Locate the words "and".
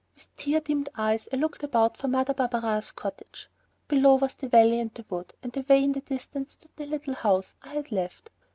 4.79-4.91, 5.43-5.55